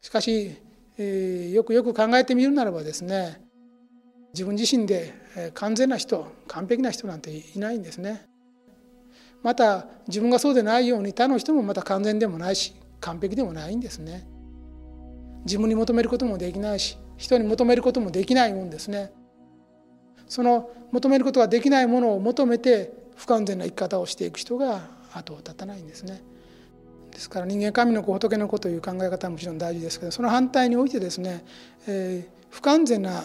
[0.00, 0.56] しかし、
[0.98, 3.40] えー、よくよく考えてみるならばですね
[4.32, 5.14] 自分自身で
[5.54, 8.26] 完全な人完璧な人なんていないんですね。
[9.42, 14.26] また自分がそうでないように他の人もまた完全でもないし完璧でもないんですね。
[15.46, 19.12] 自分に求めることもできないし人に求めることもできないもんですね。
[20.28, 26.22] その求めることができないものを求めて不完全な生き方をしていく人が後を絶たないんですね。
[27.10, 31.44] ですから人間神の子仏の子という考え方はもちろん大事ですけどその反対においてですね、
[31.86, 33.22] えー、不完全な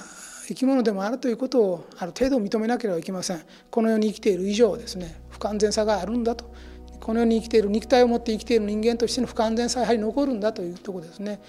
[0.47, 3.41] 生き物でもあるということをある程度認めなければいけません。
[3.71, 6.53] この世に生きている以上ですね不完全さがあるんだと。
[6.99, 11.39] この世に生きている肉体を持って生きている人間としての不完全さはやはり残るんだというところですね。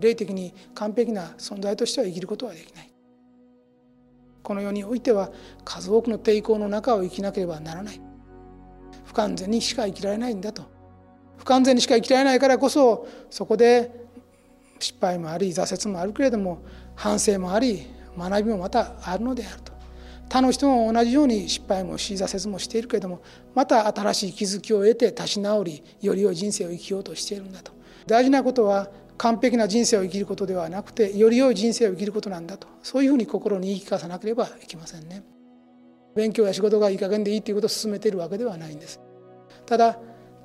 [0.00, 2.90] 霊的に完璧な存在としては生きることはできない。
[4.42, 5.30] この世においては
[5.64, 8.00] 数多くの抵抗の中を生きなければならない。
[9.04, 10.77] 不完全にしか生きられないんだと。
[11.38, 13.90] 不完全にしか生きられないからこそそこで
[14.78, 16.62] 失敗もあり挫折もあるけれども
[16.94, 17.86] 反省もあり
[18.16, 19.72] 学びもまたあるのであると。
[20.28, 23.22] 他の人も同じように失敗もし挫折もしているけれども
[23.54, 27.72] また新しい気づきを得て立ち直りより良い人生を生きようとしているんだと。
[28.06, 32.68] 大事なことは完璧な人生を生きることではなくてより良い人生を生きることなんだと。
[32.82, 35.24] そういうふうに心に言い聞かさなければいけませんね。
[36.14, 39.00] 勉強や仕事がいい加減でいいということを進めているわけではないんです。
[39.64, 39.98] ただ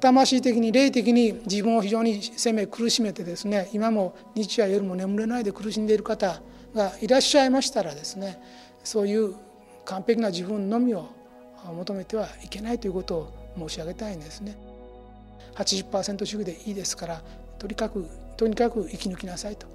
[0.03, 6.41] 魂的に霊的に自分を非常に責め苦しめてですね今も日夜夜も眠れないで苦しんでいる方
[6.75, 8.37] がいらっしゃいましたらですね
[8.83, 9.33] そういう
[9.85, 11.07] 完璧な自分のみを
[11.73, 14.57] 求めてはいけないということを申し上げたいんですね。
[15.55, 17.21] 80%主義でいいですから
[17.59, 19.67] とにかくとにかく生き抜きなさいと。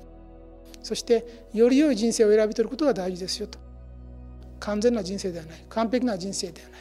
[0.82, 3.58] そしてより良い人生を選び取ることが大事ですよと。
[4.60, 5.64] 完全な人生ではない。
[5.68, 6.80] 完璧な人生ではない。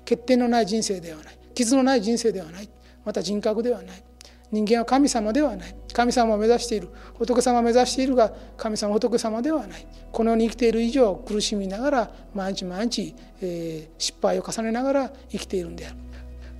[0.00, 1.41] 欠点のない人生ではない。
[1.54, 2.68] 傷のない人生ではない。
[3.04, 4.04] また人格ではない。
[4.50, 5.74] 人間は神様ではない。
[5.92, 6.88] 神様を目指している。
[7.14, 9.86] 仏様を目指しているが神様仏様ではない。
[10.12, 15.96] この世に生きている以上苦しみながら毎日毎日、えー、失敗を重ねながら生きているんである。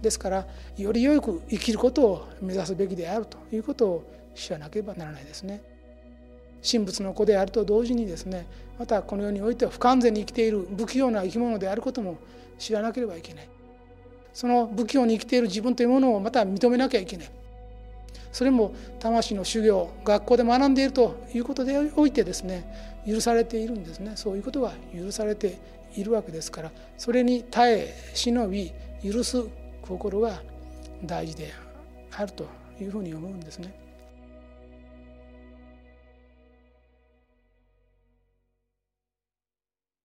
[0.00, 4.04] ですからより良く生きることを目指すべきであるということを
[4.34, 5.62] 知らなければならないですね。
[6.68, 8.46] 神仏の子であると同時にですね
[8.78, 12.18] またこの世においては不完全に生きている不器用な生き物であることも
[12.58, 13.48] 知らなければいけない。
[14.32, 17.30] その不器用に生きている自分というものをまた認めなきゃいけない
[18.32, 22.64] それも魂の修行学校で学んでいるということでおいてですね
[23.06, 25.58] 許されているんですねそういうことは許されて
[25.94, 28.72] いるわけですからそれに耐え忍び
[29.04, 29.44] 許す
[29.82, 30.42] 心が
[31.04, 31.52] 大事で
[32.16, 32.46] あると
[32.80, 33.81] いうふうに思うんですね。